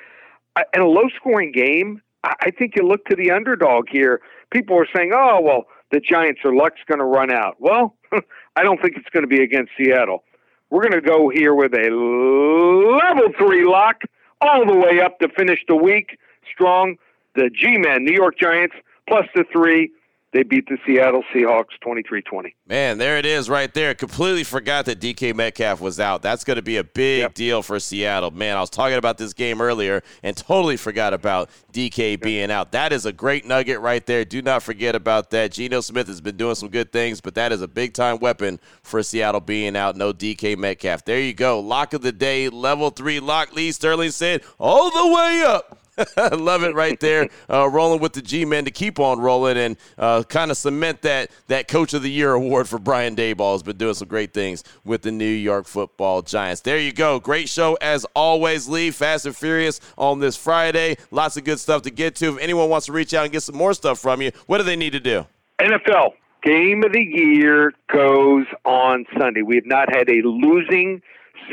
In 0.73 0.81
a 0.81 0.87
low 0.87 1.09
scoring 1.15 1.51
game, 1.51 2.01
I 2.23 2.51
think 2.51 2.73
you 2.75 2.87
look 2.87 3.05
to 3.05 3.15
the 3.15 3.31
underdog 3.31 3.85
here. 3.89 4.21
People 4.51 4.77
are 4.77 4.87
saying, 4.95 5.11
"Oh, 5.13 5.39
well, 5.41 5.65
the 5.91 5.99
Giants 5.99 6.41
are 6.45 6.53
luck's 6.53 6.81
going 6.87 6.99
to 6.99 7.05
run 7.05 7.31
out." 7.31 7.55
Well, 7.59 7.95
I 8.55 8.63
don't 8.63 8.81
think 8.81 8.97
it's 8.97 9.09
going 9.09 9.23
to 9.23 9.27
be 9.27 9.43
against 9.43 9.71
Seattle. 9.77 10.23
We're 10.69 10.81
going 10.81 11.01
to 11.01 11.01
go 11.01 11.29
here 11.29 11.53
with 11.53 11.73
a 11.73 11.89
level 11.89 13.33
three 13.37 13.65
lock 13.65 14.03
all 14.39 14.65
the 14.65 14.75
way 14.75 15.01
up 15.01 15.19
to 15.19 15.29
finish 15.29 15.59
the 15.67 15.75
week 15.75 16.17
strong. 16.51 16.95
The 17.35 17.49
G-men, 17.49 18.03
New 18.03 18.13
York 18.13 18.37
Giants, 18.37 18.75
plus 19.07 19.25
the 19.35 19.45
three 19.51 19.91
they 20.33 20.43
beat 20.43 20.67
the 20.69 20.77
Seattle 20.85 21.23
Seahawks 21.33 21.77
23-20. 21.85 22.53
Man, 22.65 22.97
there 22.97 23.17
it 23.17 23.25
is 23.25 23.49
right 23.49 23.73
there. 23.73 23.93
Completely 23.93 24.45
forgot 24.45 24.85
that 24.85 25.01
DK 25.01 25.35
Metcalf 25.35 25.81
was 25.81 25.99
out. 25.99 26.21
That's 26.21 26.45
going 26.45 26.55
to 26.55 26.61
be 26.61 26.77
a 26.77 26.83
big 26.83 27.19
yep. 27.19 27.33
deal 27.33 27.61
for 27.61 27.79
Seattle. 27.79 28.31
Man, 28.31 28.55
I 28.55 28.61
was 28.61 28.69
talking 28.69 28.97
about 28.97 29.17
this 29.17 29.33
game 29.33 29.59
earlier 29.61 30.01
and 30.23 30.35
totally 30.37 30.77
forgot 30.77 31.13
about 31.13 31.49
DK 31.73 32.11
yep. 32.11 32.21
being 32.21 32.49
out. 32.49 32.71
That 32.71 32.93
is 32.93 33.05
a 33.05 33.11
great 33.11 33.45
nugget 33.45 33.81
right 33.81 34.05
there. 34.05 34.23
Do 34.23 34.41
not 34.41 34.63
forget 34.63 34.95
about 34.95 35.31
that. 35.31 35.51
Geno 35.51 35.81
Smith 35.81 36.07
has 36.07 36.21
been 36.21 36.37
doing 36.37 36.55
some 36.55 36.69
good 36.69 36.93
things, 36.93 37.19
but 37.19 37.35
that 37.35 37.51
is 37.51 37.61
a 37.61 37.67
big 37.67 37.93
time 37.93 38.19
weapon 38.19 38.59
for 38.83 39.03
Seattle 39.03 39.41
being 39.41 39.75
out. 39.75 39.97
No 39.97 40.13
DK 40.13 40.57
Metcalf. 40.57 41.03
There 41.03 41.19
you 41.19 41.33
go. 41.33 41.59
Lock 41.59 41.93
of 41.93 42.01
the 42.01 42.13
day, 42.13 42.47
level 42.47 42.89
three 42.89 43.19
lock. 43.19 43.53
Lee 43.53 43.73
Sterling 43.73 44.11
said 44.11 44.43
all 44.59 44.91
the 44.91 45.13
way 45.13 45.43
up. 45.45 45.80
I 46.17 46.27
love 46.35 46.63
it 46.63 46.75
right 46.75 46.99
there. 46.99 47.29
Uh, 47.49 47.69
rolling 47.69 47.99
with 47.99 48.13
the 48.13 48.21
G 48.21 48.45
men 48.45 48.65
to 48.65 48.71
keep 48.71 48.99
on 48.99 49.19
rolling 49.19 49.57
and 49.57 49.77
uh, 49.97 50.23
kind 50.23 50.51
of 50.51 50.57
cement 50.57 51.01
that 51.01 51.31
that 51.47 51.67
Coach 51.67 51.93
of 51.93 52.03
the 52.03 52.11
Year 52.11 52.33
award 52.33 52.67
for 52.67 52.79
Brian 52.79 53.15
Daboll. 53.15 53.53
Has 53.53 53.63
been 53.63 53.77
doing 53.77 53.93
some 53.93 54.07
great 54.07 54.33
things 54.33 54.63
with 54.83 55.01
the 55.01 55.11
New 55.11 55.25
York 55.25 55.65
Football 55.65 56.21
Giants. 56.21 56.61
There 56.61 56.79
you 56.79 56.91
go. 56.91 57.19
Great 57.19 57.49
show 57.49 57.77
as 57.81 58.05
always. 58.15 58.67
Lee 58.67 58.91
Fast 58.91 59.25
and 59.25 59.35
Furious 59.35 59.79
on 59.97 60.19
this 60.19 60.35
Friday. 60.35 60.97
Lots 61.11 61.37
of 61.37 61.43
good 61.43 61.59
stuff 61.59 61.81
to 61.83 61.91
get 61.91 62.15
to. 62.17 62.35
If 62.35 62.39
anyone 62.39 62.69
wants 62.69 62.85
to 62.87 62.91
reach 62.91 63.13
out 63.13 63.23
and 63.23 63.31
get 63.31 63.43
some 63.43 63.55
more 63.55 63.73
stuff 63.73 63.99
from 63.99 64.21
you, 64.21 64.31
what 64.47 64.57
do 64.57 64.63
they 64.63 64.75
need 64.75 64.93
to 64.93 64.99
do? 64.99 65.25
NFL 65.59 66.13
Game 66.43 66.83
of 66.83 66.93
the 66.93 67.03
Year 67.03 67.73
goes 67.93 68.45
on 68.65 69.05
Sunday. 69.19 69.41
We 69.41 69.55
have 69.55 69.65
not 69.65 69.93
had 69.93 70.09
a 70.09 70.21
losing 70.23 71.01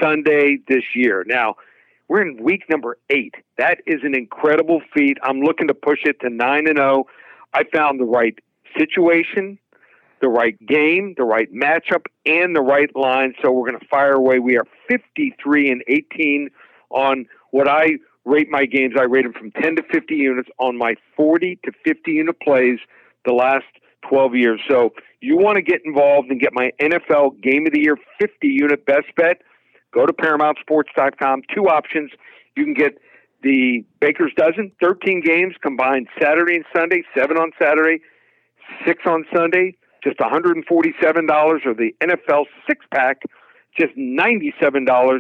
Sunday 0.01 0.59
this 0.69 0.85
year. 0.95 1.25
Now 1.27 1.57
we're 2.09 2.23
in 2.23 2.43
week 2.43 2.65
number 2.69 2.99
eight. 3.11 3.35
That 3.59 3.79
is 3.87 4.01
an 4.03 4.15
incredible 4.15 4.81
feat. 4.95 5.19
I'm 5.23 5.41
looking 5.41 5.69
to 5.69 5.75
push 5.75 6.01
it 6.05 6.21
to 6.21 6.31
nine 6.31 6.67
and 6.67 6.79
zero. 6.79 7.05
Oh. 7.07 7.07
I 7.55 7.65
found 7.73 8.01
the 8.01 8.05
right 8.05 8.39
situation, 8.77 9.59
the 10.21 10.29
right 10.29 10.59
game, 10.67 11.15
the 11.17 11.25
right 11.25 11.49
matchup, 11.53 12.07
and 12.27 12.55
the 12.55 12.61
right 12.61 12.95
line. 12.95 13.35
So 13.43 13.51
we're 13.51 13.69
going 13.69 13.81
to 13.81 13.87
fire 13.87 14.13
away. 14.13 14.39
We 14.39 14.57
are 14.57 14.65
53 14.89 15.71
and 15.71 15.83
18 15.89 16.51
on 16.91 17.27
what 17.51 17.69
I 17.69 17.93
rate 18.25 18.49
my 18.51 18.67
games. 18.67 18.95
I 18.99 19.05
rate 19.05 19.23
them 19.23 19.33
from 19.33 19.51
10 19.63 19.77
to 19.77 19.83
50 19.83 20.15
units 20.15 20.49
on 20.59 20.77
my 20.77 20.95
40 21.17 21.59
to 21.65 21.73
50 21.85 22.11
unit 22.11 22.41
plays 22.41 22.79
the 23.25 23.33
last 23.33 23.65
12 24.09 24.35
years. 24.35 24.61
So 24.69 24.93
you 25.21 25.37
want 25.37 25.57
to 25.57 25.63
get 25.63 25.81
involved 25.85 26.31
and 26.31 26.41
get 26.41 26.53
my 26.53 26.73
NFL 26.81 27.41
Game 27.43 27.67
of 27.67 27.73
the 27.73 27.81
Year 27.81 27.97
50 28.21 28.47
unit 28.47 28.85
best 28.87 29.07
bet. 29.17 29.43
Go 29.99 30.07
to 30.07 30.13
ParamountSports.com. 30.13 31.43
Two 31.53 31.69
options. 31.69 32.13
You 32.57 32.63
can 32.63 32.75
get 32.75 32.99
the 33.43 33.85
Baker's 34.01 34.31
Dozen, 34.37 34.71
13 34.81 35.21
games 35.21 35.55
combined 35.61 36.07
Saturday 36.23 36.55
and 36.55 36.65
Sunday, 36.73 37.03
seven 37.17 37.37
on 37.37 37.51
Saturday, 37.61 38.01
six 38.87 39.03
on 39.07 39.25
Sunday, 39.35 39.75
just 40.05 40.19
$147, 40.19 40.63
or 41.67 41.75
the 41.75 41.91
NFL 42.01 42.45
six 42.69 42.87
pack, 42.95 43.23
just 43.77 43.97
$97, 43.97 45.19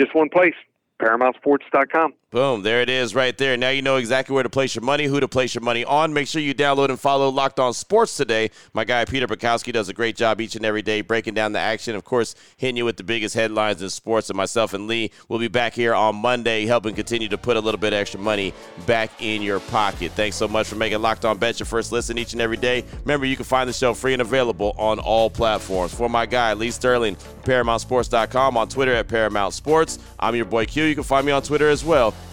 just 0.00 0.14
one 0.14 0.30
place, 0.30 0.54
ParamountSports.com. 1.02 2.14
Boom, 2.30 2.62
there 2.62 2.82
it 2.82 2.90
is 2.90 3.14
right 3.14 3.38
there. 3.38 3.56
Now 3.56 3.70
you 3.70 3.80
know 3.80 3.96
exactly 3.96 4.34
where 4.34 4.42
to 4.42 4.50
place 4.50 4.74
your 4.74 4.84
money, 4.84 5.06
who 5.06 5.18
to 5.18 5.26
place 5.26 5.54
your 5.54 5.62
money 5.62 5.82
on. 5.86 6.12
Make 6.12 6.28
sure 6.28 6.42
you 6.42 6.54
download 6.54 6.90
and 6.90 7.00
follow 7.00 7.30
Locked 7.30 7.58
On 7.58 7.72
Sports 7.72 8.18
today. 8.18 8.50
My 8.74 8.84
guy 8.84 9.06
Peter 9.06 9.26
Bukowski 9.26 9.72
does 9.72 9.88
a 9.88 9.94
great 9.94 10.14
job 10.14 10.38
each 10.38 10.54
and 10.54 10.62
every 10.66 10.82
day 10.82 11.00
breaking 11.00 11.32
down 11.32 11.52
the 11.52 11.58
action. 11.58 11.96
Of 11.96 12.04
course, 12.04 12.34
hitting 12.58 12.76
you 12.76 12.84
with 12.84 12.98
the 12.98 13.02
biggest 13.02 13.34
headlines 13.34 13.80
in 13.80 13.88
sports. 13.88 14.28
And 14.28 14.36
myself 14.36 14.74
and 14.74 14.86
Lee 14.86 15.10
will 15.28 15.38
be 15.38 15.48
back 15.48 15.72
here 15.72 15.94
on 15.94 16.16
Monday 16.16 16.66
helping 16.66 16.94
continue 16.94 17.28
to 17.28 17.38
put 17.38 17.56
a 17.56 17.60
little 17.60 17.80
bit 17.80 17.94
extra 17.94 18.20
money 18.20 18.52
back 18.84 19.10
in 19.20 19.40
your 19.40 19.60
pocket. 19.60 20.12
Thanks 20.12 20.36
so 20.36 20.46
much 20.46 20.66
for 20.66 20.76
making 20.76 21.00
Locked 21.00 21.24
On 21.24 21.38
Bet 21.38 21.58
your 21.58 21.66
first 21.66 21.92
listen 21.92 22.18
each 22.18 22.34
and 22.34 22.42
every 22.42 22.58
day. 22.58 22.84
Remember, 23.06 23.24
you 23.24 23.36
can 23.36 23.46
find 23.46 23.66
the 23.66 23.72
show 23.72 23.94
free 23.94 24.12
and 24.12 24.20
available 24.20 24.74
on 24.76 24.98
all 24.98 25.30
platforms. 25.30 25.94
For 25.94 26.10
my 26.10 26.26
guy, 26.26 26.52
Lee 26.52 26.72
Sterling, 26.72 27.16
ParamountSports.com, 27.44 28.58
on 28.58 28.68
Twitter 28.68 28.92
at 28.92 29.08
Paramount 29.08 29.54
Sports. 29.54 29.98
I'm 30.20 30.36
your 30.36 30.44
boy 30.44 30.66
Q. 30.66 30.84
You 30.84 30.94
can 30.94 31.04
find 31.04 31.24
me 31.24 31.32
on 31.32 31.40
Twitter 31.40 31.70
as 31.70 31.82
well 31.82 32.14